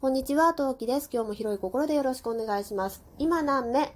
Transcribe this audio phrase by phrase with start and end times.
[0.00, 1.10] こんにちは、トウキです。
[1.12, 3.02] 今日も広い心でよろしくお願いします。
[3.18, 3.92] 今何目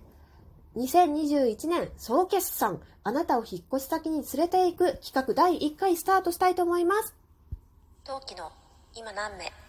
[0.74, 2.80] ?2021 年総決算。
[3.04, 7.14] あなたを引っ越し先に連れて行く企画第1回スタートしたいと思います。
[8.02, 8.50] トウキの
[8.96, 9.61] 今何目？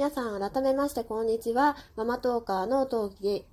[0.00, 1.76] 皆さん改めましてこんにちは。
[1.94, 3.44] ママトーカーの陶器で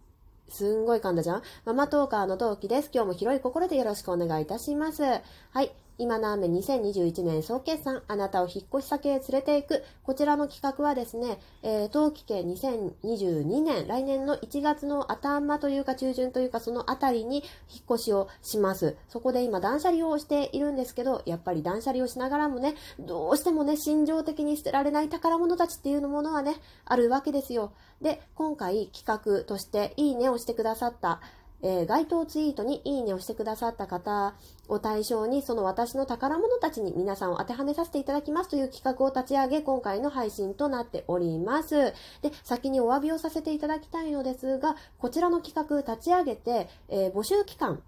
[0.48, 1.42] すんごい噛んだじゃん？
[1.66, 2.90] ママトーカーの陶器です。
[2.94, 5.04] 今日も広い心でよろしくお願いいたします。
[5.04, 5.20] は
[5.62, 5.74] い。
[6.00, 9.84] 今の雨2021年総決算、あなたを引っ越し先へ連れて行く。
[10.04, 17.38] こちらの企画はですね、えー、冬季系2022年、来年の1月の頭というか中旬というかそのあたりに
[17.70, 18.96] 引っ越しをします。
[19.10, 27.72] そこで今断捨離をしているんですけど、やっぱり断捨離をしながらもね、どうしてもね、心情的に捨てられない宝物たちっていうものはね、あるわけですよ。
[28.02, 31.22] で、今回企画としていいねをしてくださった
[31.62, 34.36] えー、該当ツイートにいいねをしてくださった方
[34.68, 41.76] を対象に、その私の宝物たちに皆さんを当てはめさせていただきますという企画を立ち上げ、今回の配信となっております。
[41.76, 47.82] で、先にお詫びをさせていただきたいのですが、こちらの企画立ち上げて、えー、募集期間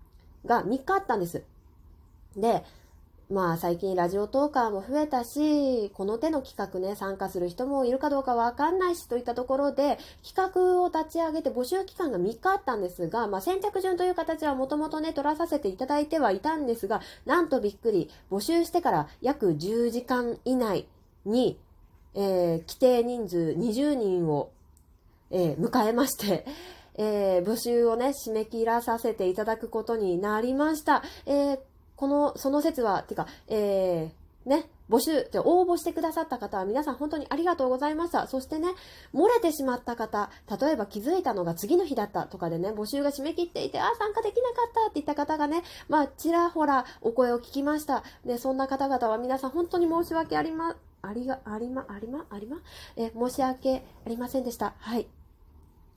[0.45, 1.43] が3日あったんです。
[2.35, 2.63] で、
[3.29, 20.87] まあ最近ラジオトーカーも増えたし、この手の企画ね、参加する人もいるかどうかわかんないしといったところで、企画を立ち上げて募集期間が3日あったんですが、まあ先着順という形はもともとね、取らさせていただいてはいたんですが、なんとびっくり、募集してから約10時間以内
[21.23, 21.59] に、
[22.15, 24.49] えー、規定人数20人を、
[25.29, 26.47] えー、迎えまして、
[26.95, 31.03] えー、募集をね、締め切らさせていただくことになりました。
[31.27, 31.59] えー
[31.99, 38.25] この、その説は、てか、えー、ね、募集、で応募してくださった方は皆さん本当にありがとうございました。
[38.27, 38.69] そしてね、
[39.13, 40.29] 漏れてしまった方、
[40.61, 48.03] 例えば気づいたのが次の日だったとかでね、募集が締め切っていて、あ、参加できなかったって言った方がね、まあ、ちらほらお声を聞きました。
[48.25, 52.61] で、そんな方々は皆さん本当に申し訳ありま、ありが、ありま、ありま、ありま、
[52.95, 54.73] え、申し訳ありませんでした。
[54.79, 55.05] はい。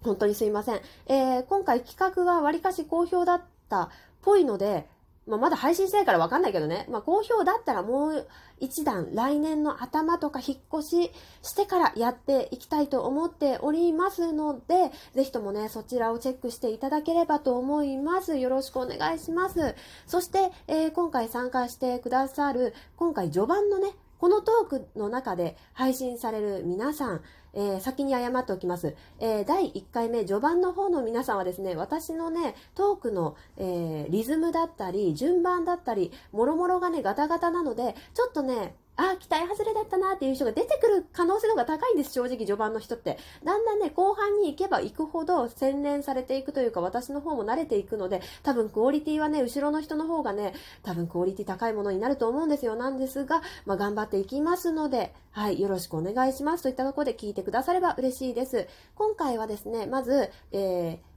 [0.02, 0.80] 本当にすいません。
[1.06, 3.88] えー、今回企画が割かし好評だったっ
[4.22, 4.88] ぽいので、
[5.26, 6.86] まあ、まだ配信してないからわかんないけどね。
[6.90, 8.26] まあ、好評だったらもう
[8.58, 11.12] 一段来年の頭とか引っ越し
[11.42, 18.36] してからやっていきたいと思っておりますので、ぜひともね、そちらをチェックしていただければと思います。
[18.36, 19.74] よろしくお願いします。
[20.06, 27.22] そして、えー、今回参加してくださる、今回序盤のね、このトークの中で配信される皆さん、
[27.54, 28.94] えー、先に謝っておきます。
[29.18, 43.18] えー、第1回目、序盤の方の皆さんはですね、私のね、トークの、えー、リズムだったり、順番だったり、もろもろがね、ガタガタなので、ちょっとね、あ、期待外れだったなっていう人が出てくる可能性の方が高いんです、正直序盤の人って。
[43.42, 52.76] だんだんね、後半に行けば行くほど洗練されていくというか、私の方も慣れていくので、多分クオリティはね、後ろの人の方がね、多分クオリティ高いものになると思うんですよ。
[52.76, 58.68] なんですが、まあ、頑張っていきますので、はい、よろしくお願いしますといったところで聞いてくだされば嬉しいです。
[58.94, 61.11] 今回はですね、まず、えー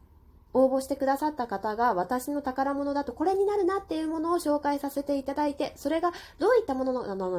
[0.55, 7.29] 応募してくださった方が私の宝物だとこれになるなっていうものを紹介させていただいて、それがどういったものの、あの、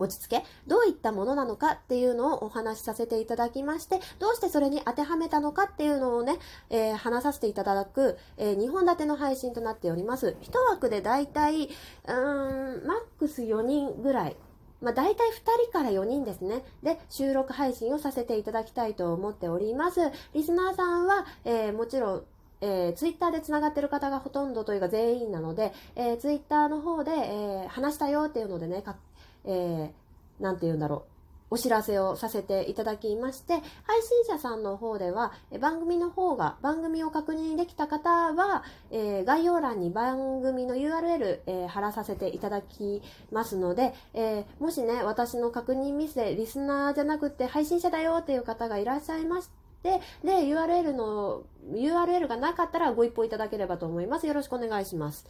[0.00, 6.38] 落ち着け、どういったものなのかっていうのをお話しさせていただきまして、どうしてそれに当てはめたのかっていうのをね、
[6.70, 10.36] えー、話させていただく、えー、2本立ての配信となっております。
[10.42, 14.36] 1枠でだいたい、うーん、マックス4人ぐらい
[14.80, 15.32] まあ、大体2
[15.64, 16.64] 人から4人ですね。
[16.82, 20.00] で、収録配信をさせていただきたいと思っております。
[20.32, 22.24] リスナーさんは、えー、もちろん、
[22.62, 28.96] えー、ツイッターで繋がってる方がほとんどというか全員なので、えー、ツイッターの方で、えー、話したよっていうのでね、か
[29.44, 31.19] えー、なんて言うんだろう。
[31.50, 33.62] お知らせをさせていただきまして、配
[34.02, 43.02] 信者さんの方では、番組の方が、番組を確認できた方は、えー、概要欄に番組の URL、えー、貼らさせていただき
[43.32, 49.50] ますので、えー、もしね、私の確認ミスでリスナーじゃなくて配信者だよっていう方がいらっしゃいまし
[49.82, 51.42] て、で、URL の、
[51.72, 54.26] URL がなかったらご一報いただければと思います。
[54.26, 55.26] よろしくお願いします。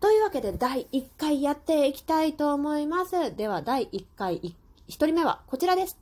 [0.00, 3.34] というわけで、第1回やっていきたいと思います。
[3.34, 5.98] では、第1回1 1人目はこちらです。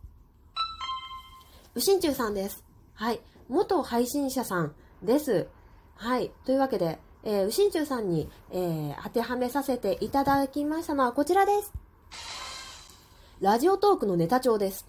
[1.74, 2.62] 右心中さんです。
[2.94, 3.20] はい。
[3.48, 5.48] 元配信者さんです。
[5.96, 6.30] はい。
[6.44, 11.72] というわけで、えー、右心中さんに、えー、当てはめさせていただきましたのはこちらです。
[13.40, 14.86] ラジオトークのネタ帳です。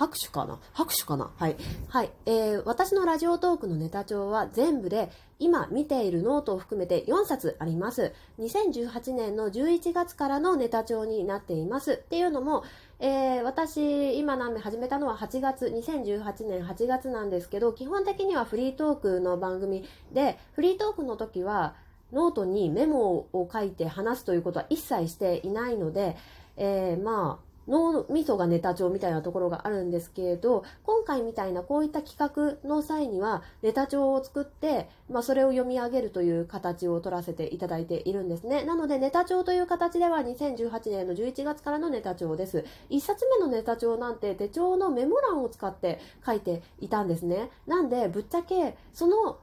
[0.00, 0.58] 拍手かな？
[0.72, 1.30] 拍手かな？
[1.36, 1.56] はい。
[1.88, 2.10] はい。
[2.24, 8.14] えー、私のラジオトークのネタ帳は全部で今見ているノートを含めて4冊あります。
[8.38, 11.92] 2018年の11月からのネタ帳になっています。
[11.92, 12.64] っていうのも、
[12.98, 21.74] えー私、この番組始めたのは8月、2018年8月なんですけど、基本的にはフリートークの番組で、フリートークの時は、
[22.10, 26.16] ノートにメモを書いて話すということは一切していないので、
[26.56, 38.64] えーまあ、脳みそがネタ帳みたいなところがあるんですけれど、今回みたいなこういった企画の際には、ネタ帳を作って、まあ、それを読み上げるという形を取らせていただいているんですね。
[38.64, 42.64] なので、ネタ帳という形では2018年の11月からのネタ帳です。
[42.90, 47.50] 1冊目のネタ帳なんて手帳のメモ欄を使って書いていたんですね。
[47.68, 49.38] なんで、ぶっちゃけ、その、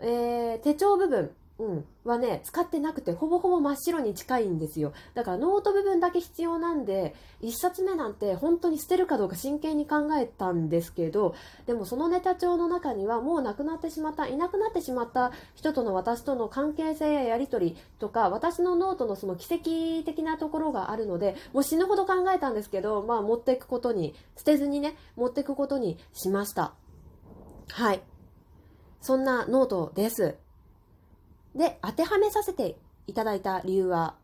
[0.00, 4.92] えー手帳部分、うん、はね、使ってなくて、ほぼほぼ真っ白に近いんですよ。
[5.14, 11.34] だからノート部分だけ必要なんで、一冊目なんて本当に捨てるかどうか真剣に考えたんですけど、
[11.66, 26.74] でもそのネタ帳の中にはもう亡くなってしまった、いなくなってしまった人との私との関係性ややりとりとか、私のノートのその軌跡的なところがあるので、もう死ぬほど考えたんですけど、まあ持っていくことに、捨てずにね、持っていくことにしました。
[27.70, 28.02] はい。
[29.00, 30.36] そんなノートです。
[31.58, 32.76] で、当てはめさせて
[33.08, 34.14] いただいた理由は、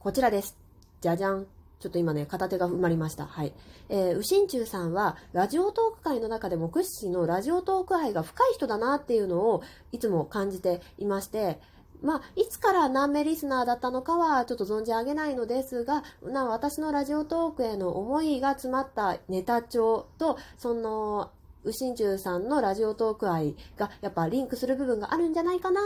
[0.00, 0.54] こちらです。
[1.00, 1.46] じゃじゃん。
[1.80, 3.24] ちょっと今ね、片手が埋まりました。
[3.24, 3.54] はい。
[3.88, 11.58] えー、うしんちゅうさんは、ラジオトーク界の中でも屈指のラジオトーク愛が深い人だなっていうのを、いつも感じていまして、
[12.02, 21.30] まあ、いつから何名リスナーだったのかはちょっと存じ上げないのですが、な私のラジオトークへの思いが詰まったネタ帳と、その、
[21.64, 25.80] うしんちゅうさんのラジオトーク愛がやっぱリンクする部分があるんじゃないかな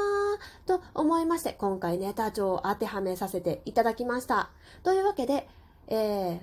[0.66, 4.50] と思いまして、今回ネタ帳を当てはめさせていただきました。
[4.82, 5.48] というわけで、
[5.86, 6.40] えー、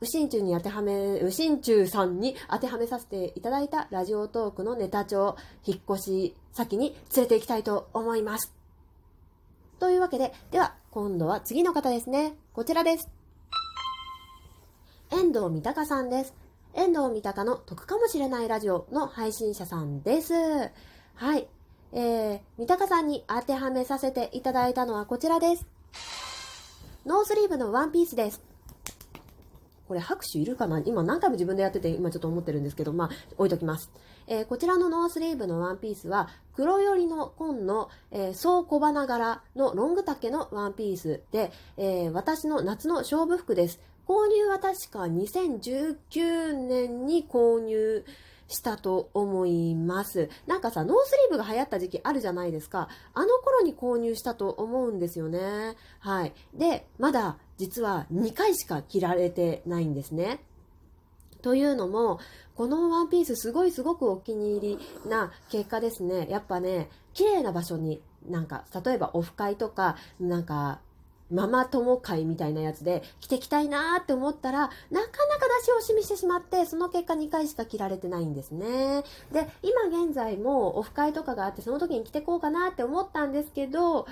[0.00, 8.52] うしんちゅうに当てはめ、うしんちゅうさんに当てはめさせていただいたラジオトークのネタ帳、引っ越し先に連れて行きたいと思います。
[9.78, 12.34] というわけで、では、今度は次の方ですね。
[12.52, 13.08] こちらです。
[15.10, 16.34] 遠藤三鷹さんです。
[16.76, 20.34] 遠藤三鷹の得かもしれないラジオの配信者さんです。
[21.14, 21.48] はい。
[21.94, 25.66] えー、三鷹さんに当てはめさせていただいたのはこちらです。
[27.06, 28.42] ノースリーブのワンピースです。
[29.88, 30.80] これ拍手いるかな？
[30.80, 33.90] 今何回も自分でやってて今ちょっと思ってるんですけど、まあ置いときます。
[34.26, 43.80] えーこちらのノースリーブのワンピースは黒寄りの紺の、えー、総小花柄のロング丈のワンピースで、えー私の夏の勝負服です。
[44.06, 48.04] 購入は確か2019年に購入
[48.48, 50.28] したと思います。
[50.46, 52.88] なんかさ、ノースリーブが流行った時期あるじゃないですか。
[53.14, 55.76] あの頃に購入したと思うんですよね。
[55.98, 56.32] はい。
[56.54, 60.40] で、まだ実は2回しか着られてないんですね。
[61.42, 62.20] というのも、
[62.54, 66.26] このワンピースすごいすごくお気に入りな結果ですね。
[66.30, 70.80] やっぱね、綺麗な場所になんか、例えばオフ会とか、なんか、
[71.30, 75.10] ママ友会みたいなやつで着てきたいなーって思ったら、なかなか
[75.60, 79.02] 出し惜しみしてしまって、その結果2回しか着られてないんですね。
[79.32, 84.06] で、今現在もオフ会とかがあって、その時に着てこうかなって思ったんですけど、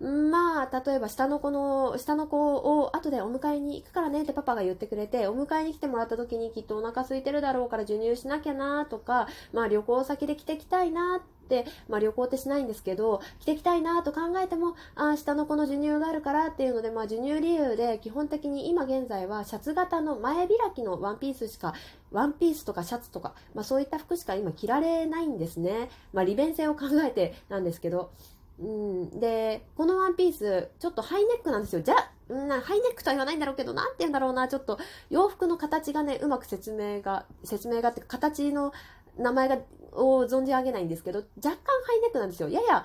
[0.00, 21.74] まあ、例えば下の子の、下の子を後でお迎えに行くからねってパパが言ってくれて、お迎えに来てもらった時にきっとお腹空いてるだろうから授乳しなきゃなとか、まあ旅行先で着てきたいなって、まあ旅行ってしないんですけど、着てきたいなと考えても、ああ、下の子の授乳があるからっていうので、まあ授乳理由で基本的に今現在はシャツ型の前開きのワンピースしか、
[22.12, 25.90] ワンピースとかシャツとか、まあそういった服しか今着られないんですね。
[26.12, 28.12] まあ利便性を考えてなんですけど、
[28.60, 31.82] うん、で、このワンピース、ちょっとハイネックなんですよ。
[31.82, 31.94] じゃ、
[32.28, 34.78] なハイネックとは言わないんだろうけど、なんて言うんだろうな、ちょっと
[35.10, 38.72] 洋服の形がね、うまく説明が、説明がって、形の
[39.16, 39.58] 名前が、
[39.92, 42.48] を存じ上げないんですけど、若干ハイネックなんですよ。
[42.48, 42.84] やや、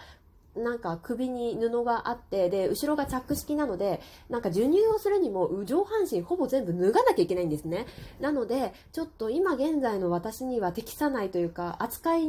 [0.56, 7.88] なんか首に布があって、で、後ろがチャック式なので、なんか授乳をするにも上半身ほぼ全部脱がなきゃいけないんですね。
[8.20, 12.28] なので、ちょっと今現在の私には適さないというか、扱い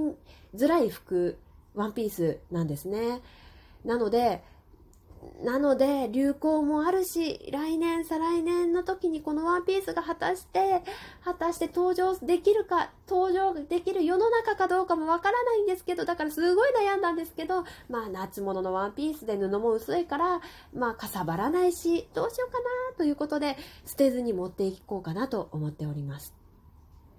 [0.55, 1.37] づらい服、
[1.75, 3.21] ワンピースなんですね。
[3.85, 4.43] なので、
[5.43, 10.83] なので、流行もあるし、来年、再来年の時にこのワンピースが果たして、
[11.25, 20.41] 果たして登場できるか、登場できる世の中かどうかもわからないんですけど、だからすごい悩んだんですけど、まあ夏物のワンピースで布も薄いから、
[20.75, 22.65] まあかさばらないし、どうしようかな
[22.97, 26.35] ということで、捨てずに持っていこうかなと思っております。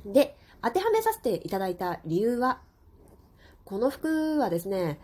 [0.06, 2.62] で、当てはめさせていただいた理由は、
[3.66, 5.00] この服はですね、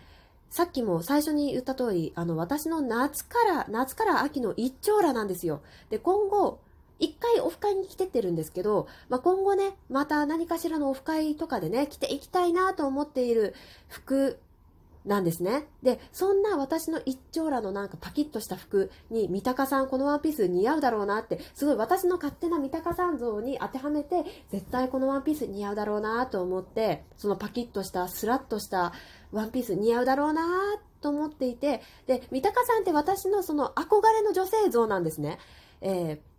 [0.49, 5.61] さっきも最初に言った通り、あの、私の夏から、夏から秋の一長羅なんですよ。
[5.89, 6.59] で、今後、
[6.99, 13.55] 一回オフ会に来てってるんですけど、まあ、今後ね、また何かしらのオフ会とかでね、着ていきたいなと思っている
[13.87, 14.39] 服
[15.05, 15.67] なんですね。
[15.81, 28.93] で、そんな私の一丁羅のなんかパキッとした服に三鷹さんこのワンピース似合うだろうなって、すごい私の勝手な三鷹さん像に当てはめて、絶対このワンピース似合うだろうなと思って、そのパキッとしたスラッとした
[29.31, 30.43] ワンピース似合うだろうな
[31.01, 35.39] と思っていて、で、三鷹さんって私のその憧れの女性像なんですね。
[35.81, 36.30] えー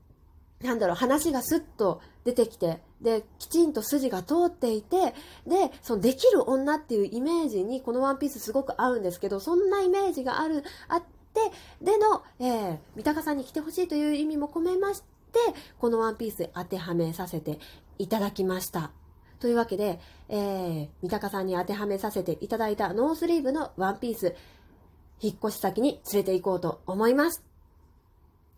[0.63, 5.15] なんだろう、話がスッと出てきて、で、きちんと筋が通っていて、
[5.47, 11.41] で、そのできる女っていうイメージにこのワンピースすごく合うんですけど、そんなイメージがある、あって、
[11.81, 15.39] での、えー、三鷹さんに来てほしいという意味も込めまして、
[15.79, 17.59] このワンピース当てはめさせて
[17.99, 18.93] いただきました。
[19.41, 24.37] というわけで、えー、三鷹さんに当てはめさせていただいたノースリーブのワンピース、
[25.21, 27.52] 引っ越し先に連れて行こうと思います。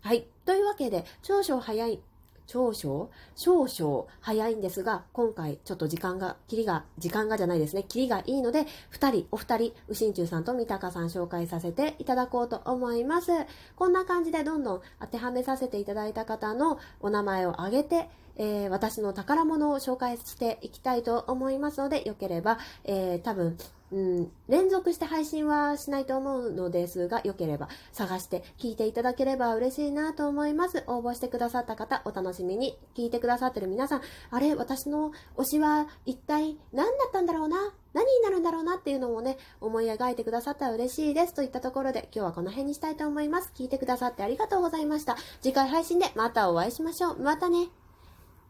[0.05, 0.27] はい。
[0.45, 1.99] というわけで、少々早い、
[2.47, 13.33] 少々少々早いんですが、今回ちょっと時間が、キリが、時間がじゃないですね、キリがいいので、2人、お二人、右心中さんと三鷹さん紹介させていただこうと思います。
[13.77, 23.57] こんな感じでどんどん当てはめさせていただいた方のお名前を挙げて、えー、私の宝物を紹介していきたいと思いますので、よければ、えー、多分、
[23.93, 30.83] うん、連続して配信はしないと思うのですが、よければ探して聞いていただければ嬉しいなと思います。
[30.88, 37.57] 応募してくださった方、お楽しみに聞いてくださってる皆さん、あれ、私の推しは一体何だったんだろうな？
[37.93, 41.35] 何になるんだろうなっていうのもね、思い描いてくださったら嬉しいです。
[41.35, 43.53] といったところで、今日はこの辺にしたいと思います。
[43.55, 45.17] 聞いてくださってありがとうございました。
[45.41, 47.21] 次回配信でまたお会いしましょう。
[47.21, 47.69] またね。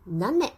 [0.05, 0.53] 何年？